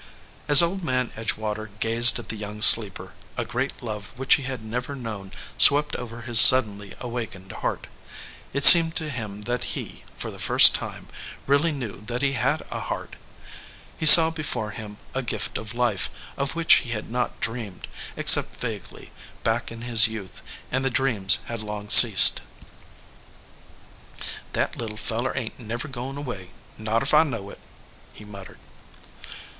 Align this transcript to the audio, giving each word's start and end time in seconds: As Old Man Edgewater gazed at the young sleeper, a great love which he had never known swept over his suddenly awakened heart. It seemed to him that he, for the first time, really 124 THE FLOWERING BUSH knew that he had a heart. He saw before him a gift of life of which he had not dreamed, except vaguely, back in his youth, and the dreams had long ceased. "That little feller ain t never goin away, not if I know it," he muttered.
As 0.47 0.63
Old 0.63 0.83
Man 0.83 1.11
Edgewater 1.15 1.69
gazed 1.79 2.17
at 2.17 2.29
the 2.29 2.35
young 2.35 2.63
sleeper, 2.63 3.11
a 3.37 3.45
great 3.45 3.83
love 3.83 4.07
which 4.17 4.33
he 4.33 4.41
had 4.41 4.63
never 4.65 4.95
known 4.95 5.31
swept 5.59 5.95
over 5.95 6.21
his 6.23 6.39
suddenly 6.39 6.95
awakened 6.99 7.51
heart. 7.51 7.85
It 8.51 8.65
seemed 8.65 8.95
to 8.95 9.11
him 9.11 9.43
that 9.43 9.63
he, 9.77 10.03
for 10.17 10.31
the 10.31 10.39
first 10.39 10.73
time, 10.73 11.07
really 11.45 11.69
124 11.71 11.77
THE 11.77 11.85
FLOWERING 11.85 12.07
BUSH 12.07 12.09
knew 12.09 12.13
that 12.13 12.21
he 12.25 12.33
had 12.33 12.75
a 12.81 12.85
heart. 12.87 13.15
He 13.99 14.05
saw 14.07 14.31
before 14.31 14.71
him 14.71 14.97
a 15.13 15.21
gift 15.21 15.59
of 15.59 15.75
life 15.75 16.09
of 16.35 16.55
which 16.55 16.77
he 16.81 16.89
had 16.89 17.11
not 17.11 17.39
dreamed, 17.39 17.87
except 18.15 18.59
vaguely, 18.59 19.11
back 19.43 19.71
in 19.71 19.83
his 19.83 20.07
youth, 20.07 20.41
and 20.71 20.83
the 20.83 20.89
dreams 20.89 21.37
had 21.45 21.61
long 21.61 21.89
ceased. 21.91 22.41
"That 24.53 24.75
little 24.77 24.97
feller 24.97 25.37
ain 25.37 25.51
t 25.51 25.61
never 25.63 25.87
goin 25.87 26.17
away, 26.17 26.49
not 26.75 27.03
if 27.03 27.13
I 27.13 27.21
know 27.21 27.51
it," 27.51 27.59
he 28.15 28.25
muttered. 28.25 28.57